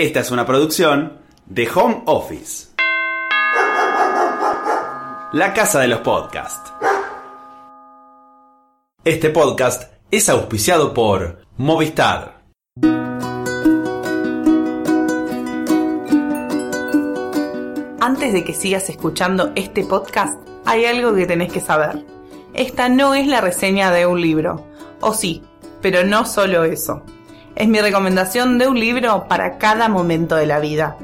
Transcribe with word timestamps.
Esta 0.00 0.20
es 0.20 0.30
una 0.30 0.46
producción 0.46 1.18
de 1.44 1.68
Home 1.74 2.04
Office. 2.06 2.68
La 5.34 5.52
casa 5.52 5.78
de 5.80 5.88
los 5.88 6.00
podcasts. 6.00 6.72
Este 9.04 9.28
podcast 9.28 9.92
es 10.10 10.30
auspiciado 10.30 10.94
por 10.94 11.42
Movistar. 11.58 12.40
Antes 18.00 18.32
de 18.32 18.42
que 18.42 18.54
sigas 18.54 18.88
escuchando 18.88 19.52
este 19.54 19.84
podcast, 19.84 20.40
hay 20.64 20.86
algo 20.86 21.14
que 21.14 21.26
tenés 21.26 21.52
que 21.52 21.60
saber. 21.60 22.06
Esta 22.54 22.88
no 22.88 23.12
es 23.12 23.26
la 23.26 23.42
reseña 23.42 23.90
de 23.90 24.06
un 24.06 24.22
libro. 24.22 24.64
O 25.02 25.12
sí, 25.12 25.42
pero 25.82 26.04
no 26.04 26.24
solo 26.24 26.64
eso. 26.64 27.02
Es 27.56 27.68
mi 27.68 27.80
recomendación 27.80 28.58
de 28.58 28.68
un 28.68 28.78
libro 28.78 29.26
para 29.28 29.58
cada 29.58 29.88
momento 29.88 30.36
de 30.36 30.46
la 30.46 30.60
vida. 30.60 30.96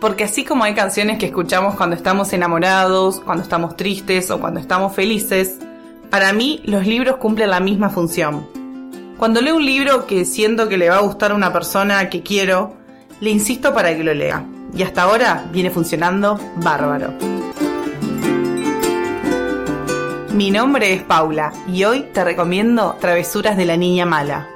Porque 0.00 0.24
así 0.24 0.44
como 0.44 0.64
hay 0.64 0.74
canciones 0.74 1.18
que 1.18 1.26
escuchamos 1.26 1.76
cuando 1.76 1.94
estamos 1.94 2.32
enamorados, 2.32 3.20
cuando 3.20 3.44
estamos 3.44 3.76
tristes 3.76 4.30
o 4.30 4.40
cuando 4.40 4.58
estamos 4.58 4.94
felices, 4.94 5.58
para 6.10 6.32
mí 6.32 6.60
los 6.64 6.86
libros 6.86 7.18
cumplen 7.18 7.50
la 7.50 7.60
misma 7.60 7.88
función. 7.90 8.46
Cuando 9.16 9.40
leo 9.40 9.56
un 9.56 9.64
libro 9.64 10.06
que 10.06 10.24
siento 10.24 10.68
que 10.68 10.76
le 10.76 10.88
va 10.88 10.96
a 10.96 11.02
gustar 11.02 11.30
a 11.30 11.34
una 11.34 11.52
persona 11.52 12.10
que 12.10 12.22
quiero, 12.22 12.74
le 13.20 13.30
insisto 13.30 13.72
para 13.72 13.96
que 13.96 14.02
lo 14.02 14.12
lea. 14.12 14.44
Y 14.74 14.82
hasta 14.82 15.02
ahora 15.02 15.44
viene 15.52 15.70
funcionando 15.70 16.40
bárbaro. 16.56 17.14
Mi 20.32 20.50
nombre 20.50 20.94
es 20.94 21.02
Paula 21.02 21.52
y 21.68 21.84
hoy 21.84 22.08
te 22.12 22.24
recomiendo 22.24 22.96
Travesuras 22.98 23.56
de 23.56 23.66
la 23.66 23.76
Niña 23.76 24.06
Mala. 24.06 24.48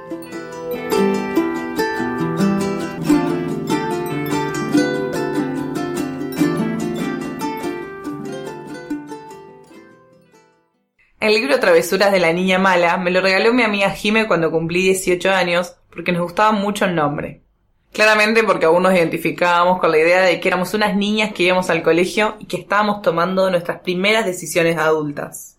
El 11.19 11.33
libro 11.33 11.59
Travesuras 11.59 12.11
de 12.11 12.19
la 12.19 12.31
Niña 12.31 12.59
Mala 12.59 12.95
me 12.97 13.09
lo 13.09 13.21
regaló 13.21 13.51
mi 13.51 13.63
amiga 13.63 13.89
Jime 13.89 14.27
cuando 14.27 14.51
cumplí 14.51 14.83
18 14.83 15.31
años 15.31 15.75
porque 15.89 16.11
nos 16.11 16.21
gustaba 16.21 16.51
mucho 16.51 16.85
el 16.85 16.93
nombre. 16.93 17.41
Claramente 17.91 18.43
porque 18.43 18.67
aún 18.67 18.83
nos 18.83 18.93
identificábamos 18.93 19.79
con 19.79 19.89
la 19.89 19.97
idea 19.97 20.21
de 20.21 20.39
que 20.39 20.47
éramos 20.47 20.75
unas 20.75 20.95
niñas 20.95 21.33
que 21.33 21.41
íbamos 21.41 21.71
al 21.71 21.81
colegio 21.81 22.35
y 22.37 22.45
que 22.45 22.57
estábamos 22.57 23.01
tomando 23.01 23.49
nuestras 23.49 23.79
primeras 23.79 24.27
decisiones 24.27 24.77
adultas. 24.77 25.57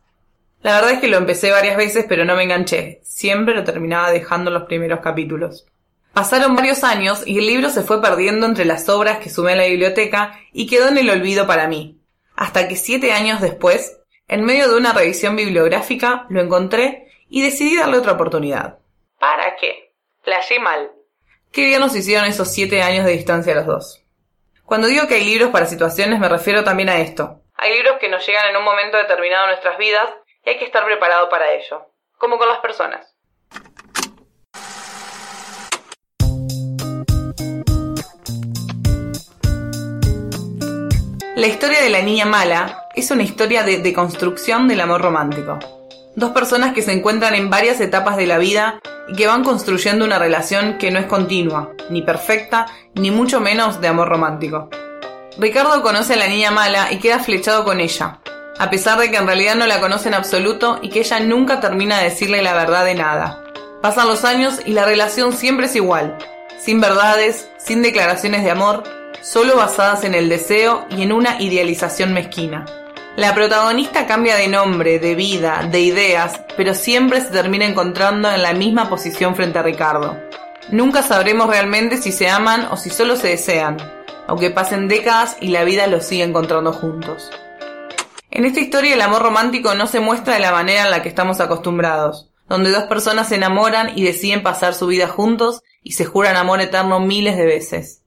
La 0.63 0.77
verdad 0.77 0.93
es 0.93 1.01
que 1.01 1.09
lo 1.09 1.17
empecé 1.17 1.51
varias 1.51 1.77
veces 1.77 2.07
pero 2.09 2.25
no 2.25 2.37
me 2.37 2.45
enganché, 2.45 3.01
siempre 3.03 3.53
lo 3.53 3.65
terminaba 3.65 4.13
dejando 4.13 4.51
en 4.51 4.55
los 4.55 4.69
primeros 4.69 5.01
capítulos. 5.01 5.67
Pasaron 6.13 6.55
varios 6.55 6.85
años 6.85 7.25
y 7.27 7.37
el 7.39 7.47
libro 7.49 7.69
se 7.71 7.83
fue 7.83 8.01
perdiendo 8.01 8.47
entre 8.47 8.65
las 8.65 8.89
obras 8.89 9.19
que 9.19 9.29
sumé 9.29 9.55
a 9.55 9.57
la 9.57 9.67
biblioteca 9.67 10.39
y 10.53 10.69
quedó 10.69 10.87
en 10.87 10.99
el 10.99 11.11
olvido 11.11 11.49
para 11.49 11.67
mí. 11.67 12.01
Hasta 12.37 12.69
que 12.69 12.77
siete 12.77 13.11
años 13.11 13.41
después, 13.41 13.99
en 14.29 14.45
medio 14.45 14.69
de 14.69 14.77
una 14.77 14.93
revisión 14.93 15.37
bibliográfica, 15.37 16.27
lo 16.29 16.43
encontré 16.43 17.09
y 17.31 17.43
decidí 17.43 17.77
darle 17.77 17.97
otra 17.97 18.13
oportunidad. 18.13 18.79
¿Para 19.19 19.57
qué? 19.57 19.95
Playé 20.23 20.61
mal. 20.61 20.93
Qué 21.51 21.65
bien 21.65 21.81
nos 21.81 21.97
hicieron 21.97 22.27
esos 22.27 22.53
siete 22.53 22.83
años 22.83 23.07
de 23.07 23.13
distancia 23.13 23.55
los 23.55 23.67
dos. 23.67 24.05
Cuando 24.67 24.87
digo 24.87 25.09
que 25.09 25.15
hay 25.15 25.25
libros 25.25 25.51
para 25.51 25.65
situaciones 25.65 26.21
me 26.21 26.29
refiero 26.29 26.63
también 26.63 26.91
a 26.91 26.99
esto. 26.99 27.41
Hay 27.57 27.73
libros 27.73 27.97
que 27.99 28.11
nos 28.11 28.25
llegan 28.27 28.51
en 28.51 28.57
un 28.57 28.65
momento 28.65 28.99
determinado 28.99 29.47
de 29.47 29.53
nuestras 29.53 29.79
vidas 29.79 30.11
y 30.45 30.51
hay 30.51 30.59
que 30.59 30.67
estar 30.67 30.85
preparado 30.85 31.31
para 31.31 31.51
ello. 31.53 31.87
Como 32.19 32.37
con 32.37 32.49
las 32.49 32.59
personas. 32.59 33.15
La 41.35 41.47
historia 41.47 41.81
de 41.81 41.89
la 41.89 42.03
niña 42.03 42.27
mala 42.27 42.88
es 42.99 43.11
una 43.13 43.23
historia 43.23 43.63
de 43.63 43.79
deconstrucción 43.79 44.67
del 44.67 44.81
amor 44.81 45.01
romántico. 45.03 45.59
Dos 46.17 46.33
personas 46.33 46.75
que 46.75 46.83
se 46.83 46.93
encuentran 46.93 47.35
en 47.37 47.49
varias 47.49 47.81
etapas 47.81 48.17
de 48.17 48.27
la 48.27 48.39
vida 48.39 48.81
y 49.07 49.15
que 49.15 49.29
van 49.29 49.45
construyendo 49.45 50.05
una 50.05 50.19
relación 50.19 50.79
que 50.79 50.91
no 50.91 50.99
es 50.99 51.07
continua, 51.07 51.71
ni 51.91 52.03
perfecta, 52.03 52.67
ni 52.95 53.13
mucho 53.13 53.41
menos 53.41 53.81
de 53.81 53.89
amor 53.89 54.09
romántico. 54.09 54.69
Ricardo 55.39 55.81
conoce 55.83 56.15
a 56.15 56.17
la 56.17 56.27
niña 56.27 56.51
mala 56.51 56.93
y 56.93 56.99
queda 56.99 57.21
flechado 57.21 57.65
con 57.65 57.79
ella, 57.79 58.19
a 58.59 58.69
pesar 58.69 58.99
de 58.99 59.13
que 59.13 59.17
en 59.17 59.29
realidad 59.29 59.55
no 59.55 59.67
la 59.67 59.81
conoce 59.81 60.09
en 60.09 60.15
absoluto 60.15 60.81
y 60.83 60.89
que 60.89 61.01
ella 61.01 61.21
nunca 61.21 61.61
termina 61.61 61.99
de 61.99 62.05
decirle 62.05 62.43
la 62.43 62.55
verdad 62.55 62.85
de 62.85 62.97
nada. 62.97 63.45
Pasan 63.81 64.09
los 64.09 64.25
años 64.25 64.59
y 64.67 64.73
la 64.73 64.85
relación 64.85 65.33
siempre 65.33 65.67
es 65.67 65.77
igual, 65.77 66.19
sin 66.59 66.81
verdades, 66.81 67.49
sin 67.59 67.81
declaraciones 67.81 68.43
de 68.43 68.51
amor, 68.51 68.83
solo 69.23 69.57
basadas 69.57 70.03
en 70.03 70.15
el 70.15 70.29
deseo 70.29 70.85
y 70.91 71.03
en 71.03 71.13
una 71.13 71.41
idealización 71.41 72.13
mezquina. 72.13 72.67
La 73.19 73.35
protagonista 73.35 74.07
cambia 74.07 74.37
de 74.37 74.47
nombre, 74.47 75.01
de 75.01 75.17
vida, 75.17 75.69
de 75.69 75.81
ideas, 75.81 76.41
pero 76.57 76.73
siempre 76.73 77.21
se 77.21 77.31
termina 77.31 77.67
encontrando 77.67 78.31
en 78.31 78.43
la 78.43 78.53
misma 78.53 78.89
posición 78.89 79.35
frente 79.35 79.59
a 79.59 79.65
Ricardo. 79.65 80.17
Nunca 80.71 81.03
sabremos 81.03 81.49
realmente 81.49 81.97
si 81.97 82.13
se 82.13 82.29
aman 82.29 82.69
o 82.71 82.77
si 82.77 82.91
solo 82.91 83.17
se 83.17 83.27
desean, 83.27 83.77
aunque 84.29 84.51
pasen 84.51 84.87
décadas 84.87 85.37
y 85.41 85.49
la 85.49 85.65
vida 85.65 85.89
los 85.89 86.05
sigue 86.05 86.23
encontrando 86.23 86.73
juntos. 86.73 87.29
En 88.31 88.45
esta 88.45 88.61
historia 88.61 88.95
el 88.95 89.01
amor 89.01 89.23
romántico 89.23 89.75
no 89.75 89.89
se 89.89 89.99
muestra 89.99 90.35
de 90.35 90.41
la 90.41 90.53
manera 90.53 90.85
en 90.85 90.93
la 90.93 91.03
que 91.03 91.09
estamos 91.09 91.41
acostumbrados, 91.41 92.31
donde 92.49 92.71
dos 92.71 92.85
personas 92.85 93.31
se 93.31 93.35
enamoran 93.35 93.99
y 93.99 94.05
deciden 94.05 94.45
pasar 94.45 94.75
su 94.75 94.87
vida 94.87 95.09
juntos 95.09 95.63
y 95.83 95.95
se 95.95 96.05
juran 96.05 96.37
amor 96.37 96.61
eterno 96.61 97.01
miles 97.01 97.37
de 97.37 97.47
veces. 97.47 98.05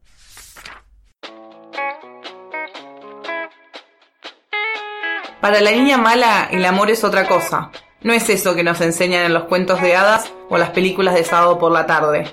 Para 5.41 5.59
la 5.59 5.71
niña 5.71 5.97
mala, 5.97 6.47
el 6.51 6.63
amor 6.65 6.91
es 6.91 7.03
otra 7.03 7.27
cosa. 7.27 7.71
No 8.01 8.13
es 8.13 8.29
eso 8.29 8.53
que 8.53 8.63
nos 8.63 8.79
enseñan 8.79 9.25
en 9.25 9.33
los 9.33 9.45
cuentos 9.45 9.81
de 9.81 9.95
hadas 9.95 10.31
o 10.49 10.57
las 10.59 10.69
películas 10.69 11.15
de 11.15 11.23
sábado 11.23 11.57
por 11.57 11.71
la 11.71 11.87
tarde. 11.87 12.31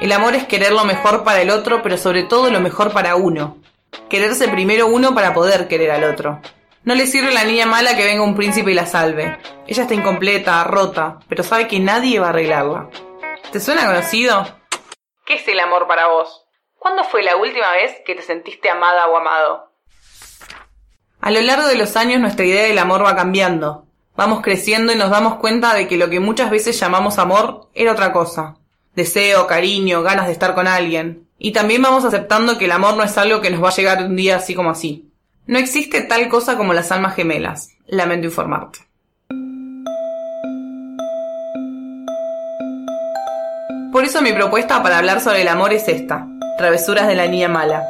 El 0.00 0.10
amor 0.10 0.34
es 0.34 0.46
querer 0.46 0.72
lo 0.72 0.86
mejor 0.86 1.22
para 1.22 1.42
el 1.42 1.50
otro, 1.50 1.82
pero 1.82 1.98
sobre 1.98 2.22
todo 2.22 2.50
lo 2.50 2.60
mejor 2.60 2.94
para 2.94 3.14
uno. 3.14 3.58
Quererse 4.08 4.48
primero 4.48 4.86
uno 4.86 5.14
para 5.14 5.34
poder 5.34 5.68
querer 5.68 5.90
al 5.90 6.04
otro. 6.04 6.40
No 6.82 6.94
le 6.94 7.06
sirve 7.06 7.28
a 7.28 7.34
la 7.34 7.44
niña 7.44 7.66
mala 7.66 7.94
que 7.94 8.04
venga 8.04 8.22
un 8.22 8.36
príncipe 8.36 8.70
y 8.70 8.74
la 8.74 8.86
salve. 8.86 9.38
Ella 9.66 9.82
está 9.82 9.92
incompleta, 9.94 10.64
rota, 10.64 11.18
pero 11.28 11.42
sabe 11.42 11.68
que 11.68 11.78
nadie 11.78 12.20
va 12.20 12.28
a 12.28 12.30
arreglarla. 12.30 12.88
¿Te 13.52 13.60
suena 13.60 13.84
conocido? 13.84 14.46
¿Qué 15.26 15.34
es 15.34 15.46
el 15.46 15.60
amor 15.60 15.86
para 15.86 16.06
vos? 16.08 16.46
¿Cuándo 16.78 17.04
fue 17.04 17.22
la 17.22 17.36
última 17.36 17.72
vez 17.72 18.00
que 18.06 18.14
te 18.14 18.22
sentiste 18.22 18.70
amada 18.70 19.08
o 19.08 19.16
amado? 19.18 19.75
A 21.26 21.32
lo 21.32 21.40
largo 21.40 21.66
de 21.66 21.74
los 21.74 21.96
años 21.96 22.20
nuestra 22.20 22.44
idea 22.44 22.68
del 22.68 22.78
amor 22.78 23.04
va 23.04 23.16
cambiando. 23.16 23.84
Vamos 24.14 24.42
creciendo 24.42 24.92
y 24.92 24.96
nos 24.96 25.10
damos 25.10 25.38
cuenta 25.38 25.74
de 25.74 25.88
que 25.88 25.96
lo 25.96 26.08
que 26.08 26.20
muchas 26.20 26.50
veces 26.50 26.78
llamamos 26.78 27.18
amor 27.18 27.68
era 27.74 27.90
otra 27.90 28.12
cosa. 28.12 28.58
Deseo, 28.94 29.48
cariño, 29.48 30.04
ganas 30.04 30.26
de 30.26 30.32
estar 30.32 30.54
con 30.54 30.68
alguien. 30.68 31.26
Y 31.36 31.50
también 31.50 31.82
vamos 31.82 32.04
aceptando 32.04 32.58
que 32.58 32.66
el 32.66 32.70
amor 32.70 32.96
no 32.96 33.02
es 33.02 33.18
algo 33.18 33.40
que 33.40 33.50
nos 33.50 33.60
va 33.60 33.70
a 33.70 33.74
llegar 33.74 34.04
un 34.04 34.14
día 34.14 34.36
así 34.36 34.54
como 34.54 34.70
así. 34.70 35.10
No 35.48 35.58
existe 35.58 36.02
tal 36.02 36.28
cosa 36.28 36.56
como 36.56 36.72
las 36.74 36.92
almas 36.92 37.16
gemelas. 37.16 37.70
Lamento 37.88 38.28
informarte. 38.28 38.86
Por 43.90 44.04
eso 44.04 44.22
mi 44.22 44.32
propuesta 44.32 44.80
para 44.80 44.98
hablar 44.98 45.20
sobre 45.20 45.42
el 45.42 45.48
amor 45.48 45.72
es 45.72 45.88
esta, 45.88 46.28
Travesuras 46.56 47.08
de 47.08 47.16
la 47.16 47.26
Niña 47.26 47.48
Mala. 47.48 47.84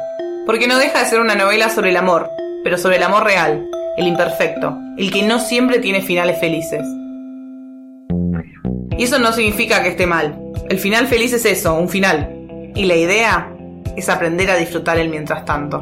Porque 0.47 0.65
no 0.65 0.79
deja 0.79 1.03
de 1.03 1.05
ser 1.05 1.19
una 1.19 1.35
novela 1.35 1.69
sobre 1.69 1.91
el 1.91 1.97
amor, 1.97 2.31
pero 2.67 2.77
sobre 2.77 2.97
el 2.97 3.03
amor 3.03 3.23
real, 3.23 3.65
el 3.95 4.07
imperfecto, 4.07 4.77
el 4.97 5.09
que 5.09 5.23
no 5.23 5.39
siempre 5.39 5.79
tiene 5.79 6.01
finales 6.01 6.37
felices. 6.37 6.81
Y 8.97 9.03
eso 9.03 9.19
no 9.19 9.31
significa 9.31 9.81
que 9.81 9.87
esté 9.87 10.05
mal. 10.05 10.37
El 10.69 10.77
final 10.77 11.07
feliz 11.07 11.31
es 11.31 11.45
eso, 11.45 11.73
un 11.75 11.87
final. 11.87 12.29
Y 12.75 12.83
la 12.83 12.95
idea 12.97 13.55
es 13.95 14.09
aprender 14.09 14.51
a 14.51 14.57
disfrutar 14.57 14.97
el 14.97 15.07
mientras 15.07 15.45
tanto. 15.45 15.81